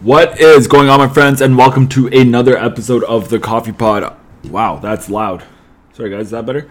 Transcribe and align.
What 0.00 0.38
is 0.38 0.68
going 0.68 0.90
on, 0.90 0.98
my 0.98 1.08
friends, 1.08 1.40
and 1.40 1.56
welcome 1.56 1.88
to 1.88 2.06
another 2.08 2.54
episode 2.54 3.02
of 3.04 3.30
the 3.30 3.38
Coffee 3.38 3.72
Pod. 3.72 4.14
Wow, 4.44 4.76
that's 4.76 5.08
loud. 5.08 5.42
Sorry, 5.94 6.10
guys, 6.10 6.26
is 6.26 6.30
that 6.32 6.44
better? 6.44 6.68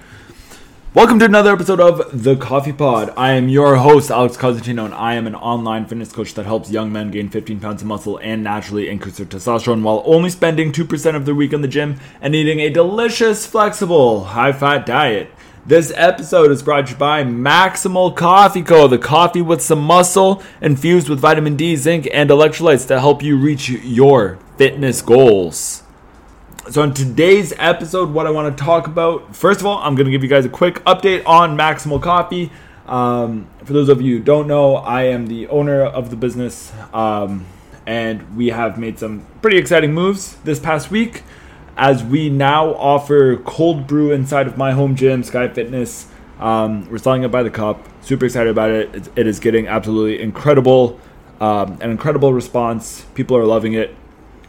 Welcome 0.94 1.18
to 1.18 1.26
another 1.26 1.52
episode 1.52 1.80
of 1.80 2.24
the 2.24 2.36
Coffee 2.36 2.72
Pod. 2.72 3.12
I 3.18 3.32
am 3.32 3.50
your 3.50 3.78
host, 3.78 4.12
Alex 4.12 4.38
Cosentino, 4.38 4.86
and 4.86 4.94
I 4.94 5.16
am 5.16 5.26
an 5.26 5.34
online 5.34 5.88
fitness 5.88 6.14
coach 6.14 6.36
that 6.36 6.46
helps 6.46 6.70
young 6.70 6.92
men 6.92 7.10
gain 7.10 7.30
15 7.30 7.60
pounds 7.60 7.82
of 7.82 7.88
muscle 7.88 8.20
and 8.20 8.44
naturally 8.44 8.90
increase 8.90 9.18
their 9.18 9.26
testosterone 9.26 9.82
while 9.82 10.04
only 10.06 10.30
spending 10.30 10.72
2% 10.72 11.16
of 11.16 11.26
their 11.26 11.34
week 11.34 11.52
in 11.52 11.62
the 11.62 11.68
gym 11.68 12.00
and 12.22 12.36
eating 12.36 12.60
a 12.60 12.70
delicious, 12.70 13.48
flexible, 13.48 14.26
high 14.26 14.54
fat 14.54 14.86
diet. 14.86 15.32
This 15.68 15.92
episode 15.96 16.52
is 16.52 16.62
brought 16.62 16.86
to 16.86 16.92
you 16.92 16.98
by 17.00 17.24
Maximal 17.24 18.16
Coffee 18.16 18.62
Co., 18.62 18.88
the 18.88 19.00
coffee 19.00 19.42
with 19.42 19.64
some 19.64 19.82
muscle 19.82 20.44
infused 20.62 21.10
with 21.10 21.20
vitamin 21.20 21.56
D, 21.56 21.76
zinc, 21.76 22.08
and 22.14 22.30
electrolytes 22.30 22.88
to 22.90 23.00
help 23.00 23.24
you 23.24 23.36
reach 23.36 23.68
your 23.70 24.38
fitness 24.58 25.02
goals. 25.02 25.82
So, 26.70 26.84
in 26.84 26.94
today's 26.94 27.52
episode, 27.58 28.12
what 28.12 28.28
I 28.28 28.30
want 28.30 28.56
to 28.56 28.64
talk 28.64 28.86
about, 28.86 29.36
first 29.36 29.60
of 29.60 29.66
all, 29.66 29.80
I'm 29.80 29.96
going 29.96 30.06
to 30.06 30.12
give 30.12 30.22
you 30.22 30.30
guys 30.30 30.46
a 30.46 30.50
quick 30.50 30.84
update 30.84 31.26
on 31.26 31.58
Maximal 31.58 32.00
Coffee. 32.00 32.52
Um, 32.86 33.48
for 33.64 33.74
those 33.74 33.90
of 33.90 34.00
you 34.04 34.20
who 34.20 34.24
don't 34.24 34.48
know, 34.48 34.76
I 34.76 35.06
am 35.06 35.26
the 35.26 35.48
owner 35.48 35.82
of 35.82 36.12
the 36.12 36.16
business, 36.16 36.72
um, 36.94 37.44
and 37.88 38.38
we 38.38 38.50
have 38.50 38.78
made 38.78 39.00
some 39.00 39.26
pretty 39.42 39.58
exciting 39.58 39.96
moves 39.96 40.36
this 40.44 40.60
past 40.60 40.92
week 40.92 41.24
as 41.78 42.04
we 42.04 42.30
now 42.30 42.74
offer 42.76 43.38
cold 43.38 43.88
brew 43.88 44.12
inside 44.12 44.48
of 44.48 44.58
my 44.58 44.72
home 44.72 44.96
gym, 44.96 45.24
Sky 45.24 45.48
Fitness. 45.48 46.08
Um, 46.40 46.90
we're 46.90 46.98
selling 46.98 47.24
it 47.24 47.32
by 47.32 47.44
the 47.44 47.50
cup. 47.50 47.88
Super 48.02 48.26
excited 48.26 48.50
about 48.50 48.70
it. 48.70 48.96
It, 48.96 49.10
it 49.16 49.28
is 49.28 49.40
getting 49.40 49.68
absolutely 49.68 50.22
incredible, 50.22 51.00
um, 51.40 51.78
an 51.82 51.92
incredible 51.92 52.34
response. 52.34 53.06
People 53.14 53.38
are 53.38 53.46
loving 53.46 53.74
it. 53.74 53.96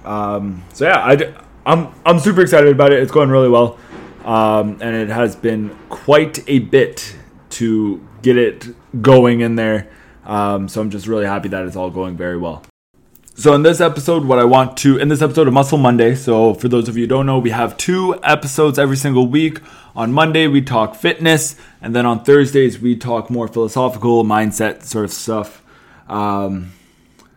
Um, 0.04 0.64
so 0.72 0.86
yeah, 0.86 0.98
I, 0.98 1.34
I'm 1.64 1.92
I'm 2.04 2.18
super 2.20 2.42
excited 2.42 2.70
about 2.70 2.92
it. 2.92 3.02
It's 3.02 3.12
going 3.12 3.30
really 3.30 3.48
well, 3.48 3.78
um, 4.24 4.78
and 4.80 4.94
it 4.94 5.08
has 5.08 5.34
been 5.34 5.76
quite 5.88 6.48
a 6.48 6.60
bit 6.60 7.16
to 7.50 8.06
get 8.22 8.36
it 8.36 8.68
going 9.02 9.40
in 9.40 9.56
there. 9.56 9.88
Um, 10.24 10.68
so 10.68 10.80
I'm 10.80 10.90
just 10.90 11.06
really 11.06 11.26
happy 11.26 11.48
that 11.48 11.64
it's 11.66 11.76
all 11.76 11.90
going 11.90 12.16
very 12.16 12.36
well. 12.36 12.62
So 13.38 13.52
in 13.52 13.62
this 13.62 13.82
episode, 13.82 14.24
what 14.24 14.38
I 14.38 14.44
want 14.44 14.78
to 14.78 14.96
in 14.96 15.08
this 15.08 15.20
episode 15.20 15.46
of 15.46 15.52
Muscle 15.52 15.76
Monday. 15.76 16.14
So 16.14 16.54
for 16.54 16.68
those 16.68 16.88
of 16.88 16.96
you 16.96 17.06
don't 17.06 17.26
know, 17.26 17.38
we 17.38 17.50
have 17.50 17.76
two 17.76 18.18
episodes 18.22 18.78
every 18.78 18.96
single 18.96 19.26
week. 19.26 19.60
On 19.94 20.10
Monday 20.10 20.46
we 20.46 20.62
talk 20.62 20.94
fitness, 20.94 21.54
and 21.82 21.94
then 21.94 22.06
on 22.06 22.24
Thursdays 22.24 22.80
we 22.80 22.96
talk 22.96 23.28
more 23.28 23.46
philosophical 23.46 24.24
mindset 24.24 24.84
sort 24.84 25.04
of 25.04 25.12
stuff. 25.12 25.62
Um, 26.08 26.72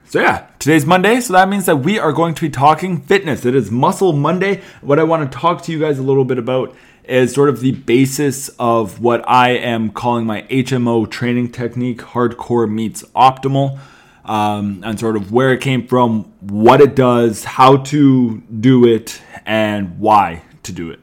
so 0.05 0.21
yeah, 0.21 0.47
today's 0.57 0.85
Monday, 0.85 1.19
so 1.19 1.33
that 1.33 1.49
means 1.49 1.65
that 1.65 1.75
we 1.75 1.99
are 1.99 2.13
going 2.13 2.33
to 2.33 2.41
be 2.43 2.49
talking 2.49 3.01
fitness. 3.01 3.43
It 3.43 3.53
is 3.53 3.69
Muscle 3.69 4.13
Monday. 4.13 4.61
What 4.79 4.99
I 4.99 5.03
want 5.03 5.29
to 5.29 5.37
talk 5.37 5.63
to 5.63 5.71
you 5.73 5.79
guys 5.79 5.99
a 5.99 6.03
little 6.03 6.23
bit 6.23 6.37
about 6.37 6.73
is 7.03 7.33
sort 7.33 7.49
of 7.49 7.59
the 7.59 7.73
basis 7.73 8.47
of 8.57 9.01
what 9.01 9.27
I 9.27 9.49
am 9.49 9.89
calling 9.89 10.25
my 10.25 10.43
HMO 10.43 11.11
training 11.11 11.51
technique, 11.51 11.99
hardcore 11.99 12.71
meets 12.71 13.03
optimal, 13.17 13.79
um, 14.25 14.83
and 14.85 14.99
sort 14.99 15.15
of 15.15 15.31
where 15.31 15.53
it 15.53 15.61
came 15.61 15.87
from, 15.87 16.31
what 16.41 16.81
it 16.81 16.95
does, 16.95 17.43
how 17.43 17.77
to 17.77 18.41
do 18.41 18.85
it, 18.85 19.21
and 19.45 19.99
why 19.99 20.43
to 20.63 20.71
do 20.71 20.91
it. 20.91 20.99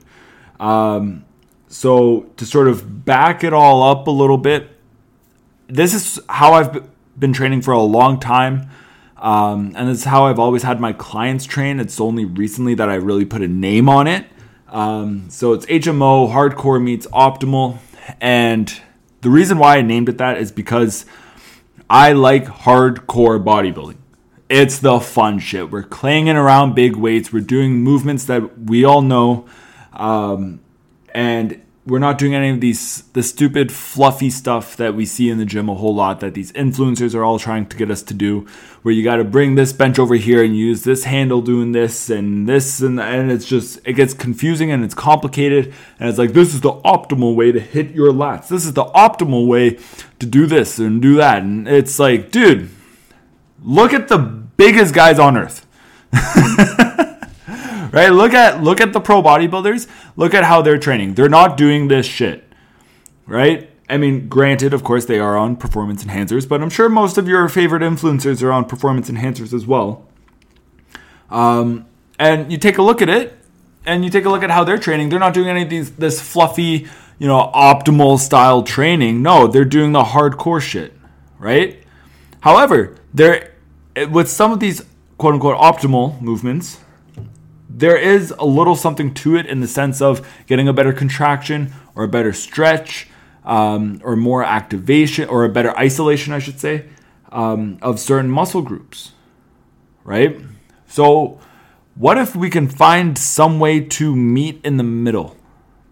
Um, 0.60 1.24
so 1.68 2.30
to 2.36 2.46
sort 2.46 2.68
of 2.68 3.04
back 3.04 3.44
it 3.44 3.52
all 3.52 3.82
up 3.82 4.06
a 4.06 4.10
little 4.10 4.38
bit, 4.38 4.70
this 5.68 5.94
is 5.94 6.20
how 6.28 6.54
I've 6.54 6.88
been 7.18 7.32
training 7.32 7.62
for 7.62 7.72
a 7.72 7.82
long 7.82 8.20
time. 8.20 8.70
Um, 9.16 9.72
and 9.74 9.88
this 9.88 9.98
is 9.98 10.04
how 10.04 10.26
I've 10.26 10.38
always 10.38 10.62
had 10.62 10.80
my 10.80 10.92
clients 10.92 11.44
train. 11.46 11.80
It's 11.80 12.00
only 12.00 12.24
recently 12.24 12.74
that 12.74 12.88
I 12.88 12.94
really 12.94 13.24
put 13.24 13.42
a 13.42 13.48
name 13.48 13.88
on 13.88 14.06
it. 14.06 14.26
Um, 14.68 15.30
so 15.30 15.52
it's 15.52 15.66
HMO, 15.66 16.30
hardcore 16.30 16.82
meets 16.82 17.06
optimal. 17.08 17.78
And 18.20 18.72
the 19.22 19.30
reason 19.30 19.58
why 19.58 19.78
I 19.78 19.82
named 19.82 20.08
it 20.08 20.18
that 20.18 20.38
is 20.38 20.52
because 20.52 21.06
I 21.88 22.12
like 22.12 22.46
hardcore 22.46 23.42
bodybuilding. 23.42 23.98
It's 24.48 24.78
the 24.78 25.00
fun 25.00 25.38
shit. 25.38 25.70
We're 25.70 25.82
clanging 25.82 26.36
around 26.36 26.74
big 26.74 26.96
weights. 26.96 27.32
We're 27.32 27.40
doing 27.40 27.82
movements 27.82 28.24
that 28.26 28.58
we 28.58 28.84
all 28.84 29.02
know. 29.02 29.46
Um, 29.92 30.60
and 31.14 31.62
we're 31.86 32.00
not 32.00 32.18
doing 32.18 32.34
any 32.34 32.50
of 32.50 32.60
these 32.60 33.02
the 33.12 33.22
stupid 33.22 33.70
fluffy 33.70 34.28
stuff 34.28 34.76
that 34.76 34.94
we 34.94 35.06
see 35.06 35.30
in 35.30 35.38
the 35.38 35.44
gym 35.44 35.68
a 35.68 35.74
whole 35.74 35.94
lot 35.94 36.18
that 36.20 36.34
these 36.34 36.50
influencers 36.52 37.14
are 37.14 37.24
all 37.24 37.38
trying 37.38 37.64
to 37.64 37.76
get 37.76 37.90
us 37.90 38.02
to 38.02 38.12
do 38.12 38.44
where 38.82 38.92
you 38.92 39.04
got 39.04 39.16
to 39.16 39.24
bring 39.24 39.54
this 39.54 39.72
bench 39.72 39.98
over 39.98 40.16
here 40.16 40.42
and 40.42 40.56
use 40.56 40.82
this 40.82 41.04
handle 41.04 41.40
doing 41.40 41.72
this 41.72 42.10
and 42.10 42.48
this 42.48 42.80
and 42.80 43.00
and 43.00 43.30
it's 43.30 43.46
just 43.46 43.78
it 43.84 43.92
gets 43.92 44.12
confusing 44.14 44.70
and 44.70 44.84
it's 44.84 44.94
complicated. 44.94 45.72
And 46.00 46.08
it's 46.08 46.18
like 46.18 46.32
this 46.32 46.54
is 46.54 46.60
the 46.60 46.72
optimal 46.72 47.34
way 47.34 47.52
to 47.52 47.60
hit 47.60 47.92
your 47.92 48.12
lats. 48.12 48.48
This 48.48 48.66
is 48.66 48.72
the 48.74 48.84
optimal 48.84 49.46
way 49.46 49.78
to 50.18 50.26
do 50.26 50.46
this 50.46 50.78
and 50.78 51.00
do 51.00 51.16
that. 51.16 51.42
And 51.42 51.68
it's 51.68 51.98
like 51.98 52.30
dude 52.30 52.70
look 53.62 53.92
at 53.92 54.08
the 54.08 54.18
biggest 54.18 54.94
guys 54.94 55.18
on 55.18 55.36
earth 55.36 55.66
right? 57.96 58.12
Look 58.12 58.34
at 58.34 58.62
look 58.62 58.82
at 58.82 58.92
the 58.92 59.00
pro 59.00 59.22
bodybuilders. 59.22 59.88
Look 60.16 60.34
at 60.34 60.44
how 60.44 60.60
they're 60.60 60.76
training. 60.78 61.14
They're 61.14 61.30
not 61.30 61.56
doing 61.56 61.88
this 61.88 62.04
shit, 62.04 62.44
right? 63.26 63.70
I 63.88 63.96
mean, 63.96 64.28
granted, 64.28 64.74
of 64.74 64.84
course, 64.84 65.06
they 65.06 65.18
are 65.18 65.38
on 65.38 65.56
performance 65.56 66.04
enhancers, 66.04 66.46
but 66.46 66.60
I'm 66.60 66.68
sure 66.68 66.90
most 66.90 67.16
of 67.16 67.26
your 67.26 67.48
favorite 67.48 67.82
influencers 67.82 68.42
are 68.42 68.52
on 68.52 68.66
performance 68.66 69.08
enhancers 69.08 69.54
as 69.54 69.66
well. 69.66 70.06
Um, 71.30 71.86
and 72.18 72.52
you 72.52 72.58
take 72.58 72.76
a 72.76 72.82
look 72.82 73.00
at 73.00 73.08
it, 73.08 73.38
and 73.86 74.04
you 74.04 74.10
take 74.10 74.26
a 74.26 74.28
look 74.28 74.42
at 74.42 74.50
how 74.50 74.62
they're 74.62 74.78
training. 74.78 75.08
They're 75.08 75.18
not 75.18 75.32
doing 75.32 75.48
any 75.48 75.62
of 75.62 75.70
these 75.70 75.92
this 75.92 76.20
fluffy, 76.20 76.86
you 77.18 77.26
know, 77.26 77.50
optimal 77.54 78.18
style 78.18 78.62
training. 78.62 79.22
No, 79.22 79.46
they're 79.46 79.64
doing 79.64 79.92
the 79.92 80.02
hardcore 80.02 80.60
shit, 80.60 80.92
right? 81.38 81.82
However, 82.40 82.96
they're 83.14 83.54
with 84.10 84.28
some 84.28 84.52
of 84.52 84.60
these 84.60 84.84
quote 85.16 85.32
unquote 85.32 85.56
optimal 85.56 86.20
movements, 86.20 86.80
there 87.76 87.96
is 87.98 88.30
a 88.38 88.46
little 88.46 88.74
something 88.74 89.12
to 89.12 89.36
it 89.36 89.44
in 89.44 89.60
the 89.60 89.68
sense 89.68 90.00
of 90.00 90.26
getting 90.46 90.66
a 90.66 90.72
better 90.72 90.94
contraction 90.94 91.72
or 91.94 92.04
a 92.04 92.08
better 92.08 92.32
stretch 92.32 93.08
um, 93.44 94.00
or 94.02 94.16
more 94.16 94.42
activation 94.42 95.28
or 95.28 95.44
a 95.44 95.48
better 95.50 95.76
isolation, 95.76 96.32
I 96.32 96.38
should 96.38 96.58
say, 96.58 96.86
um, 97.30 97.78
of 97.82 98.00
certain 98.00 98.30
muscle 98.30 98.62
groups, 98.62 99.12
right? 100.04 100.40
So, 100.86 101.38
what 101.94 102.16
if 102.16 102.34
we 102.34 102.48
can 102.48 102.66
find 102.66 103.18
some 103.18 103.58
way 103.60 103.80
to 103.80 104.16
meet 104.16 104.60
in 104.64 104.78
the 104.78 104.82
middle 104.82 105.36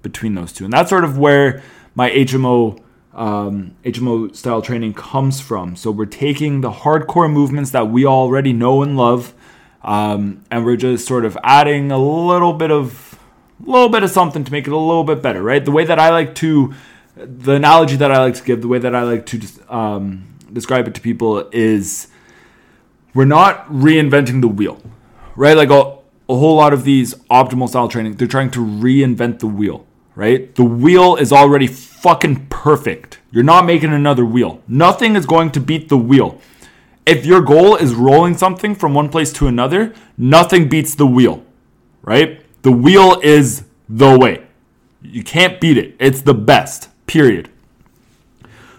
between 0.00 0.34
those 0.34 0.54
two? 0.54 0.64
And 0.64 0.72
that's 0.72 0.88
sort 0.88 1.04
of 1.04 1.18
where 1.18 1.62
my 1.94 2.10
HMO 2.10 2.80
um, 3.12 3.76
HMO 3.84 4.34
style 4.34 4.60
training 4.60 4.94
comes 4.94 5.40
from. 5.40 5.76
So 5.76 5.90
we're 5.90 6.06
taking 6.06 6.62
the 6.62 6.70
hardcore 6.70 7.30
movements 7.30 7.70
that 7.70 7.88
we 7.88 8.04
already 8.04 8.52
know 8.52 8.82
and 8.82 8.96
love 8.96 9.34
um, 9.84 10.42
and 10.50 10.64
we're 10.64 10.76
just 10.76 11.06
sort 11.06 11.24
of 11.24 11.36
adding 11.44 11.92
a 11.92 11.98
little 11.98 12.54
bit 12.54 12.70
of 12.70 13.18
a 13.64 13.70
little 13.70 13.88
bit 13.88 14.02
of 14.02 14.10
something 14.10 14.42
to 14.44 14.50
make 14.50 14.66
it 14.66 14.72
a 14.72 14.76
little 14.76 15.04
bit 15.04 15.22
better, 15.22 15.42
right? 15.42 15.64
The 15.64 15.70
way 15.70 15.84
that 15.84 15.98
I 15.98 16.10
like 16.10 16.34
to, 16.36 16.74
the 17.16 17.52
analogy 17.52 17.96
that 17.96 18.10
I 18.10 18.18
like 18.18 18.34
to 18.34 18.42
give, 18.42 18.62
the 18.62 18.68
way 18.68 18.78
that 18.78 18.94
I 18.94 19.02
like 19.02 19.26
to 19.26 19.40
um, 19.68 20.36
describe 20.52 20.88
it 20.88 20.94
to 20.96 21.00
people 21.00 21.48
is, 21.52 22.08
we're 23.14 23.26
not 23.26 23.66
reinventing 23.68 24.40
the 24.40 24.48
wheel, 24.48 24.82
right? 25.36 25.56
Like 25.56 25.70
a, 25.70 25.96
a 26.28 26.36
whole 26.36 26.56
lot 26.56 26.72
of 26.72 26.84
these 26.84 27.14
optimal 27.30 27.68
style 27.68 27.88
training, 27.88 28.16
they're 28.16 28.26
trying 28.26 28.50
to 28.52 28.60
reinvent 28.60 29.38
the 29.38 29.46
wheel, 29.46 29.86
right? 30.16 30.52
The 30.54 30.64
wheel 30.64 31.16
is 31.16 31.32
already 31.32 31.68
fucking 31.68 32.46
perfect. 32.46 33.20
You're 33.30 33.44
not 33.44 33.66
making 33.66 33.92
another 33.92 34.24
wheel. 34.24 34.62
Nothing 34.66 35.14
is 35.14 35.26
going 35.26 35.52
to 35.52 35.60
beat 35.60 35.88
the 35.88 35.98
wheel 35.98 36.40
if 37.06 37.26
your 37.26 37.42
goal 37.42 37.76
is 37.76 37.94
rolling 37.94 38.36
something 38.36 38.74
from 38.74 38.94
one 38.94 39.08
place 39.08 39.32
to 39.34 39.46
another, 39.46 39.92
nothing 40.16 40.68
beats 40.68 40.94
the 40.94 41.06
wheel, 41.06 41.44
right? 42.02 42.40
The 42.62 42.72
wheel 42.72 43.20
is 43.22 43.64
the 43.88 44.18
way. 44.18 44.46
You 45.02 45.22
can't 45.22 45.60
beat 45.60 45.76
it. 45.76 45.96
It's 45.98 46.22
the 46.22 46.34
best, 46.34 46.88
period. 47.06 47.50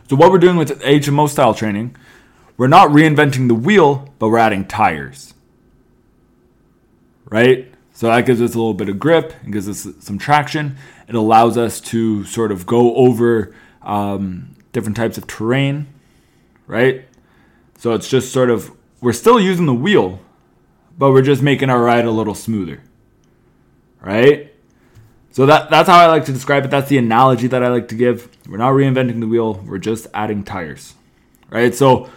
So, 0.10 0.16
what 0.16 0.32
we're 0.32 0.40
doing 0.40 0.58
with 0.58 0.82
HMO 0.82 1.30
style 1.30 1.54
training, 1.54 1.96
we're 2.58 2.68
not 2.68 2.90
reinventing 2.90 3.48
the 3.48 3.56
wheel, 3.56 4.10
but 4.18 4.30
we're 4.30 4.40
adding 4.40 4.66
tires, 4.66 5.34
right? 7.26 7.72
So, 7.94 8.08
that 8.08 8.26
gives 8.26 8.42
us 8.42 8.56
a 8.56 8.58
little 8.58 8.74
bit 8.74 8.90
of 8.90 9.00
grip 9.00 9.34
and 9.44 9.54
gives 9.54 9.70
us 9.70 9.88
some 10.00 10.18
traction. 10.18 10.78
It 11.08 11.14
allows 11.16 11.58
us 11.58 11.80
to 11.82 12.24
sort 12.26 12.52
of 12.52 12.66
go 12.66 12.96
over 12.96 13.54
um, 13.84 14.56
different 14.74 14.98
types 14.98 15.18
of 15.18 15.28
terrain, 15.28 15.88
right? 16.66 17.06
So 17.78 17.94
it's 17.94 18.08
just 18.08 18.32
sort 18.32 18.50
of, 18.50 18.72
we're 19.02 19.14
still 19.14 19.40
using 19.40 19.66
the 19.66 19.74
wheel, 19.74 20.20
but 20.98 21.12
we're 21.12 21.22
just 21.22 21.42
making 21.42 21.70
our 21.70 21.82
ride 21.82 22.06
a 22.06 22.12
little 22.12 22.36
smoother. 22.36 22.82
Right? 24.02 24.54
So 25.32 25.46
that, 25.46 25.70
that's 25.70 25.90
how 25.90 26.00
I 26.00 26.08
like 26.08 26.26
to 26.26 26.34
describe 26.34 26.66
it. 26.66 26.72
That's 26.72 26.88
the 26.88 26.98
analogy 26.98 27.48
that 27.48 27.64
I 27.64 27.68
like 27.68 27.90
to 27.90 27.96
give. 27.96 28.30
We're 28.48 28.58
not 28.58 28.72
reinventing 28.72 29.20
the 29.20 29.28
wheel, 29.28 29.56
we're 29.66 29.80
just 29.80 30.08
adding 30.14 30.44
tires. 30.44 30.96
Right? 31.50 31.76
So 31.76 32.10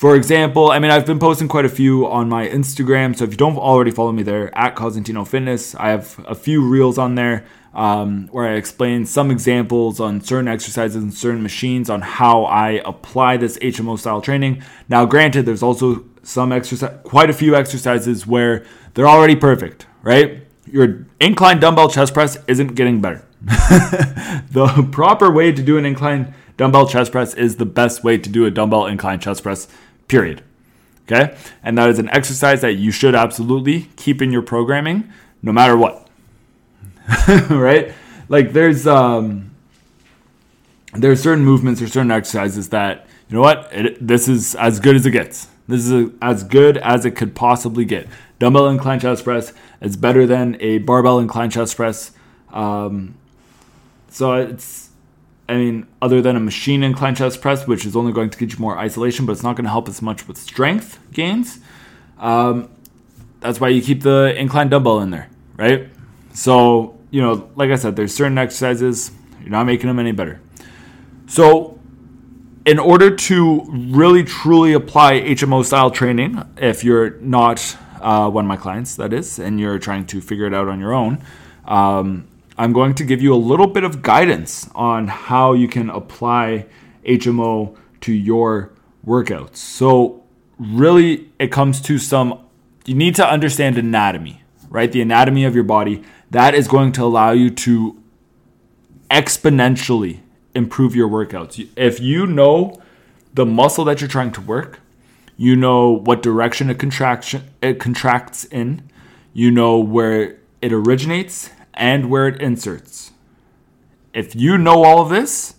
For 0.00 0.16
example, 0.16 0.70
I 0.70 0.78
mean, 0.78 0.90
I've 0.90 1.04
been 1.04 1.18
posting 1.18 1.46
quite 1.46 1.66
a 1.66 1.68
few 1.68 2.06
on 2.06 2.26
my 2.26 2.48
Instagram. 2.48 3.14
So 3.14 3.24
if 3.24 3.32
you 3.32 3.36
don't 3.36 3.58
already 3.58 3.90
follow 3.90 4.12
me 4.12 4.22
there 4.22 4.50
at 4.56 4.74
Cosentino 4.74 5.28
Fitness, 5.28 5.74
I 5.74 5.90
have 5.90 6.18
a 6.26 6.34
few 6.34 6.66
reels 6.66 6.96
on 6.96 7.16
there 7.16 7.44
um, 7.74 8.26
where 8.28 8.48
I 8.48 8.54
explain 8.54 9.04
some 9.04 9.30
examples 9.30 10.00
on 10.00 10.22
certain 10.22 10.48
exercises 10.48 11.02
and 11.02 11.12
certain 11.12 11.42
machines 11.42 11.90
on 11.90 12.00
how 12.00 12.44
I 12.44 12.80
apply 12.86 13.36
this 13.36 13.58
HMO 13.58 13.98
style 13.98 14.22
training. 14.22 14.62
Now, 14.88 15.04
granted, 15.04 15.44
there's 15.44 15.62
also 15.62 16.06
some 16.22 16.50
exercise, 16.50 16.98
quite 17.04 17.28
a 17.28 17.34
few 17.34 17.54
exercises 17.54 18.26
where 18.26 18.64
they're 18.94 19.06
already 19.06 19.36
perfect, 19.36 19.86
right? 20.00 20.46
Your 20.64 21.04
incline 21.20 21.60
dumbbell 21.60 21.90
chest 21.90 22.14
press 22.14 22.38
isn't 22.48 22.68
getting 22.68 23.02
better. 23.02 23.22
the 23.42 24.88
proper 24.92 25.30
way 25.30 25.52
to 25.52 25.62
do 25.62 25.76
an 25.76 25.84
incline 25.84 26.34
dumbbell 26.56 26.86
chest 26.86 27.12
press 27.12 27.34
is 27.34 27.56
the 27.56 27.66
best 27.66 28.02
way 28.02 28.16
to 28.16 28.30
do 28.30 28.46
a 28.46 28.50
dumbbell 28.50 28.86
incline 28.86 29.20
chest 29.20 29.42
press 29.42 29.68
period. 30.10 30.42
Okay? 31.10 31.36
And 31.62 31.78
that 31.78 31.88
is 31.88 31.98
an 31.98 32.10
exercise 32.10 32.60
that 32.60 32.74
you 32.74 32.90
should 32.90 33.14
absolutely 33.14 33.88
keep 33.96 34.20
in 34.20 34.30
your 34.30 34.42
programming 34.42 35.10
no 35.42 35.52
matter 35.52 35.76
what. 35.76 36.08
right? 37.48 37.92
Like 38.28 38.52
there's 38.52 38.86
um 38.86 39.50
there's 40.92 41.22
certain 41.22 41.44
movements 41.44 41.80
or 41.80 41.86
certain 41.86 42.10
exercises 42.10 42.68
that 42.70 43.06
you 43.28 43.36
know 43.36 43.42
what 43.42 43.68
it, 43.72 44.06
this 44.06 44.28
is 44.28 44.54
as 44.56 44.80
good 44.80 44.96
as 44.96 45.06
it 45.06 45.12
gets. 45.12 45.48
This 45.66 45.86
is 45.86 45.92
a, 45.92 46.10
as 46.20 46.42
good 46.42 46.76
as 46.78 47.04
it 47.04 47.12
could 47.12 47.34
possibly 47.34 47.84
get. 47.84 48.08
Dumbbell 48.40 48.68
incline 48.68 48.98
chest 48.98 49.24
press 49.24 49.52
is 49.80 49.96
better 49.96 50.26
than 50.26 50.56
a 50.60 50.78
barbell 50.78 51.18
incline 51.20 51.50
chest 51.50 51.76
press. 51.76 52.12
Um, 52.52 53.14
so 54.08 54.34
it's 54.34 54.89
I 55.50 55.54
mean, 55.54 55.88
other 56.00 56.22
than 56.22 56.36
a 56.36 56.40
machine 56.40 56.84
incline 56.84 57.16
chest 57.16 57.40
press, 57.40 57.66
which 57.66 57.84
is 57.84 57.96
only 57.96 58.12
going 58.12 58.30
to 58.30 58.38
get 58.38 58.52
you 58.52 58.58
more 58.60 58.78
isolation, 58.78 59.26
but 59.26 59.32
it's 59.32 59.42
not 59.42 59.56
going 59.56 59.64
to 59.64 59.70
help 59.70 59.88
as 59.88 60.00
much 60.00 60.28
with 60.28 60.38
strength 60.38 61.00
gains. 61.12 61.58
Um, 62.18 62.70
that's 63.40 63.60
why 63.60 63.70
you 63.70 63.82
keep 63.82 64.04
the 64.04 64.32
incline 64.38 64.68
dumbbell 64.68 65.00
in 65.00 65.10
there, 65.10 65.28
right? 65.56 65.88
So, 66.32 67.00
you 67.10 67.20
know, 67.20 67.50
like 67.56 67.70
I 67.70 67.74
said, 67.74 67.96
there's 67.96 68.14
certain 68.14 68.38
exercises, 68.38 69.10
you're 69.40 69.50
not 69.50 69.64
making 69.64 69.88
them 69.88 69.98
any 69.98 70.12
better. 70.12 70.40
So, 71.26 71.80
in 72.64 72.78
order 72.78 73.16
to 73.16 73.64
really 73.72 74.22
truly 74.22 74.72
apply 74.72 75.20
HMO 75.20 75.64
style 75.64 75.90
training, 75.90 76.44
if 76.58 76.84
you're 76.84 77.18
not 77.18 77.76
uh, 78.00 78.30
one 78.30 78.44
of 78.44 78.48
my 78.48 78.56
clients, 78.56 78.94
that 78.96 79.12
is, 79.12 79.40
and 79.40 79.58
you're 79.58 79.80
trying 79.80 80.06
to 80.06 80.20
figure 80.20 80.46
it 80.46 80.54
out 80.54 80.68
on 80.68 80.78
your 80.78 80.94
own, 80.94 81.20
um, 81.64 82.28
I'm 82.58 82.72
going 82.72 82.94
to 82.94 83.04
give 83.04 83.22
you 83.22 83.34
a 83.34 83.36
little 83.36 83.66
bit 83.66 83.84
of 83.84 84.02
guidance 84.02 84.68
on 84.74 85.08
how 85.08 85.52
you 85.52 85.68
can 85.68 85.88
apply 85.90 86.66
HMO 87.04 87.76
to 88.02 88.12
your 88.12 88.72
workouts. 89.06 89.56
So, 89.56 90.24
really, 90.58 91.30
it 91.38 91.50
comes 91.50 91.80
to 91.82 91.98
some, 91.98 92.38
you 92.84 92.94
need 92.94 93.14
to 93.16 93.26
understand 93.26 93.78
anatomy, 93.78 94.42
right? 94.68 94.90
The 94.90 95.00
anatomy 95.00 95.44
of 95.44 95.54
your 95.54 95.64
body. 95.64 96.02
That 96.30 96.54
is 96.54 96.68
going 96.68 96.92
to 96.92 97.04
allow 97.04 97.32
you 97.32 97.50
to 97.50 98.00
exponentially 99.10 100.20
improve 100.54 100.94
your 100.94 101.08
workouts. 101.08 101.68
If 101.76 102.00
you 102.00 102.26
know 102.26 102.80
the 103.34 103.46
muscle 103.46 103.84
that 103.86 104.00
you're 104.00 104.08
trying 104.08 104.32
to 104.32 104.40
work, 104.40 104.80
you 105.36 105.56
know 105.56 105.90
what 105.90 106.22
direction 106.22 106.68
it 106.70 106.78
contraction 106.78 107.44
it 107.62 107.80
contracts 107.80 108.44
in, 108.44 108.82
you 109.32 109.50
know 109.50 109.78
where 109.78 110.36
it 110.60 110.72
originates 110.72 111.50
and 111.74 112.10
where 112.10 112.28
it 112.28 112.40
inserts. 112.40 113.12
If 114.12 114.34
you 114.34 114.58
know 114.58 114.84
all 114.84 115.02
of 115.02 115.08
this, 115.08 115.54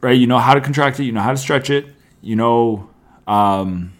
right, 0.00 0.16
you 0.16 0.26
know 0.26 0.38
how 0.38 0.54
to 0.54 0.60
contract 0.60 0.98
it, 1.00 1.04
you 1.04 1.12
know 1.12 1.20
how 1.20 1.32
to 1.32 1.36
stretch 1.36 1.70
it, 1.70 1.86
you 2.20 2.36
know 2.36 2.90
um, 3.26 3.92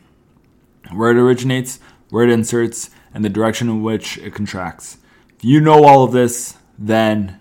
where 0.92 1.10
it 1.10 1.16
originates, 1.16 1.78
where 2.10 2.24
it 2.24 2.30
inserts, 2.30 2.90
and 3.12 3.24
the 3.24 3.28
direction 3.28 3.68
in 3.68 3.82
which 3.82 4.18
it 4.18 4.34
contracts. 4.34 4.98
If 5.36 5.44
you 5.44 5.60
know 5.60 5.84
all 5.84 6.02
of 6.02 6.12
this, 6.12 6.56
then 6.78 7.38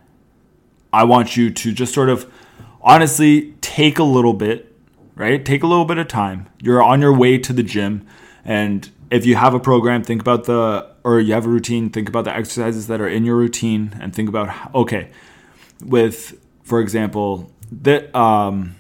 I 0.91 1.03
want 1.03 1.37
you 1.37 1.49
to 1.49 1.71
just 1.71 1.93
sort 1.93 2.09
of 2.09 2.31
honestly 2.81 3.53
take 3.61 3.99
a 3.99 4.03
little 4.03 4.33
bit, 4.33 4.75
right? 5.15 5.43
Take 5.43 5.63
a 5.63 5.67
little 5.67 5.85
bit 5.85 5.97
of 5.97 6.07
time. 6.07 6.49
You're 6.61 6.83
on 6.83 7.01
your 7.01 7.13
way 7.13 7.37
to 7.37 7.53
the 7.53 7.63
gym, 7.63 8.05
and 8.43 8.89
if 9.09 9.25
you 9.25 9.35
have 9.35 9.53
a 9.53 9.59
program, 9.59 10.03
think 10.03 10.21
about 10.21 10.43
the 10.43 10.89
or 11.07 11.21
you 11.21 11.33
have 11.33 11.45
a 11.45 11.49
routine, 11.49 11.89
think 11.89 12.09
about 12.09 12.25
the 12.25 12.35
exercises 12.35 12.87
that 12.87 12.99
are 12.99 13.07
in 13.07 13.23
your 13.23 13.37
routine 13.37 13.95
and 14.01 14.13
think 14.13 14.27
about 14.27 14.75
okay, 14.75 15.09
with 15.81 16.37
for 16.63 16.81
example, 16.81 17.49
that 17.71 18.13
um 18.13 18.75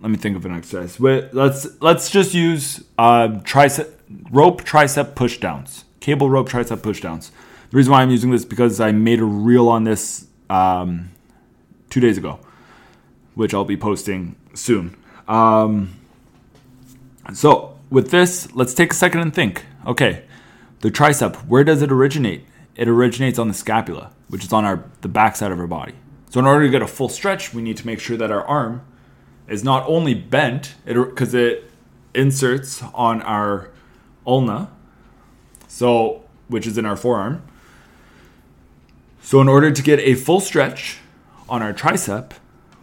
let 0.00 0.10
me 0.10 0.18
think 0.18 0.36
of 0.36 0.46
an 0.46 0.54
exercise. 0.54 1.00
With, 1.00 1.34
let's 1.34 1.66
let's 1.80 2.10
just 2.10 2.32
use 2.32 2.84
uh, 2.96 3.28
tricep 3.42 3.90
rope 4.30 4.62
tricep 4.62 5.16
push 5.16 5.38
downs, 5.38 5.84
cable 5.98 6.30
rope 6.30 6.48
tricep 6.48 6.80
push 6.80 7.00
downs. 7.00 7.32
The 7.70 7.76
reason 7.76 7.90
why 7.90 8.02
I'm 8.02 8.10
using 8.10 8.30
this 8.30 8.44
because 8.44 8.78
I 8.78 8.92
made 8.92 9.18
a 9.18 9.24
reel 9.24 9.68
on 9.68 9.82
this 9.82 10.28
um, 10.48 11.10
two 11.90 11.98
days 11.98 12.18
ago, 12.18 12.38
which 13.34 13.52
I'll 13.52 13.64
be 13.64 13.76
posting 13.76 14.36
soon. 14.54 14.96
Um, 15.26 15.96
so 17.34 17.76
with 17.90 18.12
this, 18.12 18.54
let's 18.54 18.74
take 18.74 18.92
a 18.92 18.94
second 18.94 19.22
and 19.22 19.34
think. 19.34 19.64
Okay, 19.84 20.22
the 20.80 20.90
tricep, 20.90 21.36
where 21.46 21.64
does 21.64 21.82
it 21.82 21.90
originate? 21.90 22.44
It 22.74 22.88
originates 22.88 23.38
on 23.38 23.48
the 23.48 23.54
scapula, 23.54 24.12
which 24.28 24.44
is 24.44 24.52
on 24.52 24.64
our 24.64 24.84
the 25.00 25.08
backside 25.08 25.52
of 25.52 25.58
our 25.58 25.66
body. 25.66 25.94
So 26.30 26.40
in 26.40 26.46
order 26.46 26.66
to 26.66 26.70
get 26.70 26.82
a 26.82 26.86
full 26.86 27.08
stretch, 27.08 27.54
we 27.54 27.62
need 27.62 27.76
to 27.78 27.86
make 27.86 28.00
sure 28.00 28.16
that 28.16 28.30
our 28.30 28.44
arm 28.44 28.82
is 29.48 29.64
not 29.64 29.86
only 29.88 30.12
bent, 30.12 30.74
because 30.84 31.32
it, 31.34 31.40
it 31.40 31.70
inserts 32.14 32.82
on 32.94 33.22
our 33.22 33.70
ulna, 34.26 34.70
so 35.68 36.24
which 36.48 36.66
is 36.66 36.76
in 36.76 36.84
our 36.84 36.96
forearm. 36.96 37.42
So 39.22 39.40
in 39.40 39.48
order 39.48 39.70
to 39.70 39.82
get 39.82 39.98
a 40.00 40.14
full 40.14 40.40
stretch 40.40 40.98
on 41.48 41.62
our 41.62 41.72
tricep, 41.72 42.32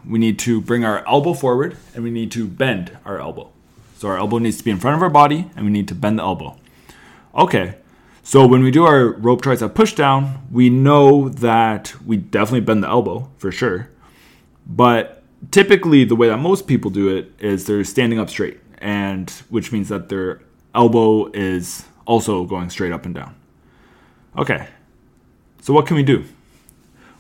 we 0.06 0.20
need 0.20 0.38
to 0.40 0.62
bring 0.62 0.84
our 0.84 1.06
elbow 1.08 1.34
forward 1.34 1.78
and 1.94 2.04
we 2.04 2.12
need 2.12 2.32
to 2.32 2.48
bend 2.48 2.98
our 3.06 3.20
elbow. 3.20 3.50
So 3.98 4.10
our 4.10 4.18
elbow 4.18 4.38
needs 4.38 4.58
to 4.58 4.64
be 4.64 4.72
in 4.72 4.80
front 4.80 4.98
of 4.98 5.02
our 5.02 5.10
body 5.10 5.50
and 5.56 5.66
we 5.66 5.72
need 5.72 5.88
to 5.88 5.96
bend 5.96 6.20
the 6.20 6.24
elbow. 6.24 6.58
Okay, 7.36 7.76
so 8.24 8.48
when 8.48 8.64
we 8.64 8.72
do 8.72 8.86
our 8.86 9.10
rope 9.10 9.42
tricep 9.42 9.76
push 9.76 9.94
down, 9.94 10.48
we 10.50 10.70
know 10.70 11.28
that 11.28 11.94
we 12.06 12.16
definitely 12.16 12.62
bend 12.62 12.82
the 12.82 12.88
elbow 12.88 13.30
for 13.38 13.52
sure. 13.52 13.90
But 14.66 15.22
typically 15.52 16.06
the 16.06 16.16
way 16.16 16.30
that 16.30 16.38
most 16.38 16.66
people 16.66 16.90
do 16.90 17.16
it 17.16 17.32
is 17.40 17.66
they're 17.66 17.84
standing 17.84 18.20
up 18.20 18.30
straight 18.30 18.62
and 18.78 19.30
which 19.50 19.74
means 19.74 19.90
that 19.90 20.08
their 20.08 20.42
elbow 20.74 21.30
is 21.34 21.86
also 22.06 22.46
going 22.46 22.70
straight 22.70 22.94
up 22.94 23.06
and 23.06 23.14
down. 23.14 23.36
Okay. 24.38 24.68
So 25.62 25.74
what 25.74 25.86
can 25.86 25.98
we 25.98 26.04
do? 26.04 26.24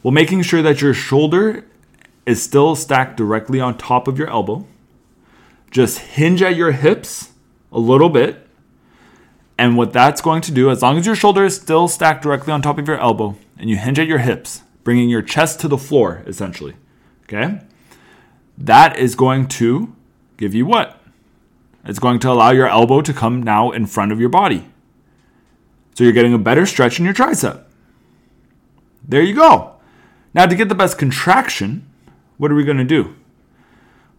Well, 0.04 0.12
making 0.12 0.42
sure 0.44 0.62
that 0.62 0.82
your 0.82 0.94
shoulder 0.94 1.66
is 2.26 2.42
still 2.42 2.76
stacked 2.76 3.18
directly 3.18 3.60
on 3.60 3.78
top 3.78 4.08
of 4.08 4.18
your 4.18 4.30
elbow. 4.30 4.66
Just 5.70 6.00
hinge 6.00 6.42
at 6.42 6.56
your 6.56 6.72
hips 6.72 7.34
a 7.72 7.80
little 7.80 8.10
bit 8.10 8.43
and 9.64 9.78
what 9.78 9.94
that's 9.94 10.20
going 10.20 10.42
to 10.42 10.52
do, 10.52 10.70
as 10.70 10.82
long 10.82 10.98
as 10.98 11.06
your 11.06 11.16
shoulder 11.16 11.46
is 11.46 11.56
still 11.56 11.88
stacked 11.88 12.22
directly 12.22 12.52
on 12.52 12.62
top 12.62 12.78
of 12.78 12.86
your 12.86 13.00
elbow 13.00 13.38
and 13.58 13.70
you 13.70 13.78
hinge 13.78 13.98
at 13.98 14.08
your 14.08 14.18
hips, 14.18 14.62
bringing 14.84 15.08
your 15.08 15.22
chest 15.22 15.62
to 15.62 15.70
the 15.70 15.78
floor, 15.78 16.22
essentially, 16.28 16.74
okay? 17.24 17.62
That 18.58 19.00
is 19.00 19.16
going 19.16 19.48
to 19.48 19.96
give 20.36 20.54
you 20.54 20.66
what? 20.66 21.00
It's 21.86 21.98
going 21.98 22.20
to 22.20 22.30
allow 22.30 22.52
your 22.52 22.68
elbow 22.68 23.02
to 23.04 23.14
come 23.14 23.42
now 23.42 23.72
in 23.72 23.86
front 23.86 24.12
of 24.12 24.20
your 24.20 24.28
body. 24.28 24.68
So 25.96 26.04
you're 26.04 26.12
getting 26.12 26.34
a 26.34 26.38
better 26.38 26.66
stretch 26.66 27.00
in 27.00 27.06
your 27.06 27.14
tricep. 27.14 27.64
There 29.08 29.22
you 29.22 29.34
go. 29.34 29.78
Now, 30.34 30.46
to 30.46 30.56
get 30.58 30.68
the 30.68 30.76
best 30.76 30.98
contraction, 30.98 31.90
what 32.36 32.52
are 32.52 32.56
we 32.56 32.66
going 32.66 32.80
to 32.80 32.84
do? 32.84 33.16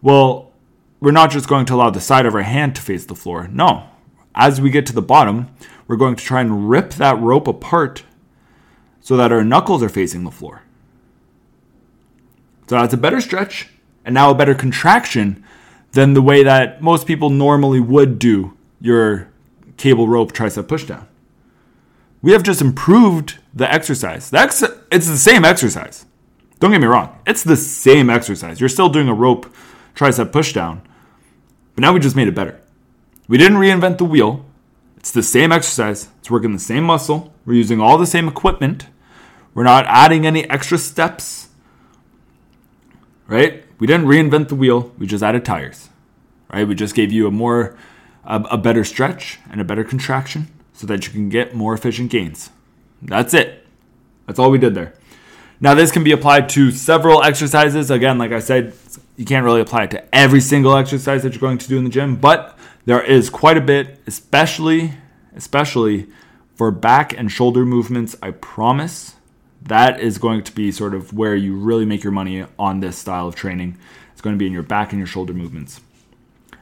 Well, 0.01 0.51
we're 0.99 1.11
not 1.11 1.29
just 1.29 1.47
going 1.47 1.67
to 1.67 1.75
allow 1.75 1.91
the 1.91 2.01
side 2.01 2.25
of 2.25 2.33
our 2.33 2.41
hand 2.41 2.75
to 2.77 2.81
face 2.81 3.05
the 3.05 3.13
floor. 3.13 3.47
No, 3.47 3.91
as 4.35 4.61
we 4.61 4.69
get 4.69 4.85
to 4.87 4.93
the 4.93 5.01
bottom, 5.01 5.47
we're 5.87 5.95
going 5.95 6.15
to 6.15 6.23
try 6.23 6.41
and 6.41 6.69
rip 6.69 6.91
that 6.93 7.19
rope 7.19 7.47
apart 7.47 8.03
so 9.01 9.15
that 9.17 9.31
our 9.31 9.43
knuckles 9.43 9.81
are 9.81 9.89
facing 9.89 10.23
the 10.23 10.31
floor. 10.31 10.63
So 12.67 12.75
that's 12.75 12.93
a 12.93 12.97
better 12.97 13.21
stretch 13.21 13.69
and 14.03 14.13
now 14.13 14.31
a 14.31 14.35
better 14.35 14.55
contraction 14.55 15.43
than 15.91 16.13
the 16.13 16.21
way 16.21 16.43
that 16.43 16.81
most 16.81 17.07
people 17.07 17.29
normally 17.29 17.79
would 17.79 18.19
do 18.19 18.57
your 18.81 19.29
cable 19.77 20.07
rope 20.07 20.33
tricep 20.33 20.63
pushdown. 20.63 21.07
We 22.21 22.31
have 22.31 22.43
just 22.43 22.61
improved 22.61 23.37
the 23.53 23.71
exercise. 23.71 24.29
The 24.29 24.39
ex- 24.39 24.63
it's 24.91 25.07
the 25.07 25.17
same 25.17 25.45
exercise. 25.45 26.05
Don't 26.59 26.71
get 26.71 26.81
me 26.81 26.87
wrong. 26.87 27.19
It's 27.27 27.43
the 27.43 27.55
same 27.55 28.09
exercise. 28.09 28.59
You're 28.59 28.69
still 28.69 28.89
doing 28.89 29.07
a 29.07 29.13
rope 29.13 29.53
tricep 29.95 30.31
pushdown, 30.31 30.81
but 31.75 31.81
now 31.81 31.93
we 31.93 31.99
just 31.99 32.15
made 32.15 32.27
it 32.27 32.35
better. 32.35 32.59
We 33.27 33.37
didn't 33.37 33.57
reinvent 33.57 33.97
the 33.97 34.05
wheel. 34.05 34.45
It's 34.97 35.11
the 35.11 35.23
same 35.23 35.51
exercise. 35.51 36.09
It's 36.19 36.29
working 36.29 36.53
the 36.53 36.59
same 36.59 36.83
muscle. 36.83 37.33
We're 37.45 37.53
using 37.53 37.79
all 37.79 37.97
the 37.97 38.05
same 38.05 38.27
equipment. 38.27 38.87
We're 39.53 39.63
not 39.63 39.85
adding 39.87 40.25
any 40.25 40.49
extra 40.49 40.77
steps. 40.77 41.49
Right? 43.27 43.63
We 43.79 43.87
didn't 43.87 44.07
reinvent 44.07 44.49
the 44.49 44.55
wheel. 44.55 44.91
We 44.97 45.07
just 45.07 45.23
added 45.23 45.45
tires. 45.45 45.89
right? 46.51 46.67
We 46.67 46.75
just 46.75 46.95
gave 46.95 47.11
you 47.11 47.27
a 47.27 47.31
more, 47.31 47.77
a, 48.23 48.41
a 48.51 48.57
better 48.57 48.83
stretch 48.83 49.39
and 49.49 49.59
a 49.59 49.63
better 49.63 49.83
contraction 49.83 50.47
so 50.73 50.87
that 50.87 51.05
you 51.05 51.11
can 51.11 51.29
get 51.29 51.55
more 51.55 51.73
efficient 51.73 52.11
gains. 52.11 52.49
That's 53.01 53.33
it. 53.33 53.65
That's 54.25 54.39
all 54.39 54.51
we 54.51 54.57
did 54.57 54.75
there. 54.75 54.93
Now, 55.59 55.73
this 55.73 55.91
can 55.91 56.03
be 56.03 56.11
applied 56.11 56.49
to 56.49 56.71
several 56.71 57.23
exercises. 57.23 57.89
Again, 57.89 58.17
like 58.17 58.31
I 58.31 58.39
said, 58.39 58.73
you 59.15 59.25
can't 59.25 59.45
really 59.45 59.61
apply 59.61 59.83
it 59.83 59.91
to 59.91 60.15
every 60.15 60.41
single 60.41 60.75
exercise 60.75 61.23
that 61.23 61.33
you're 61.33 61.39
going 61.39 61.57
to 61.59 61.67
do 61.67 61.77
in 61.77 61.85
the 61.85 61.89
gym, 61.89 62.17
but 62.17 62.57
there 62.85 63.01
is 63.01 63.29
quite 63.29 63.57
a 63.57 63.61
bit, 63.61 63.99
especially, 64.07 64.93
especially 65.35 66.07
for 66.55 66.71
back 66.71 67.17
and 67.17 67.31
shoulder 67.31 67.65
movements. 67.65 68.15
I 68.21 68.31
promise 68.31 69.15
that 69.63 69.99
is 69.99 70.17
going 70.17 70.43
to 70.43 70.51
be 70.53 70.71
sort 70.71 70.93
of 70.93 71.13
where 71.13 71.35
you 71.35 71.55
really 71.55 71.85
make 71.85 72.03
your 72.03 72.13
money 72.13 72.45
on 72.57 72.79
this 72.79 72.97
style 72.97 73.27
of 73.27 73.35
training. 73.35 73.77
It's 74.13 74.21
going 74.21 74.35
to 74.35 74.39
be 74.39 74.45
in 74.45 74.53
your 74.53 74.63
back 74.63 74.91
and 74.91 74.99
your 74.99 75.07
shoulder 75.07 75.33
movements. 75.33 75.81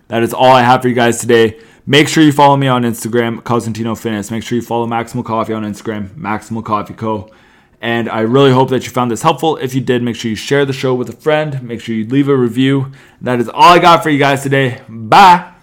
That 0.07 0.23
is 0.23 0.33
all 0.33 0.51
I 0.51 0.61
have 0.61 0.81
for 0.81 0.87
you 0.87 0.95
guys 0.95 1.19
today. 1.19 1.59
Make 1.85 2.07
sure 2.07 2.23
you 2.23 2.31
follow 2.31 2.55
me 2.55 2.67
on 2.67 2.83
Instagram, 2.83 3.41
Cosentino 3.41 3.97
Fitness. 3.97 4.31
Make 4.31 4.43
sure 4.43 4.55
you 4.55 4.61
follow 4.61 4.87
Maximal 4.87 5.25
Coffee 5.25 5.53
on 5.53 5.63
Instagram, 5.63 6.09
Maximal 6.15 6.63
Coffee 6.63 6.93
Co. 6.93 7.29
And 7.81 8.09
I 8.09 8.21
really 8.21 8.51
hope 8.51 8.69
that 8.69 8.85
you 8.85 8.91
found 8.91 9.11
this 9.11 9.21
helpful. 9.21 9.57
If 9.57 9.75
you 9.75 9.81
did, 9.81 10.01
make 10.01 10.15
sure 10.15 10.29
you 10.29 10.35
share 10.35 10.63
the 10.63 10.71
show 10.71 10.93
with 10.95 11.09
a 11.09 11.13
friend. 11.13 11.61
Make 11.61 11.81
sure 11.81 11.93
you 11.93 12.07
leave 12.07 12.29
a 12.29 12.37
review. 12.37 12.93
That 13.19 13.41
is 13.41 13.49
all 13.49 13.73
I 13.73 13.79
got 13.79 14.03
for 14.03 14.09
you 14.09 14.19
guys 14.19 14.41
today. 14.41 14.81
Bye. 14.87 15.53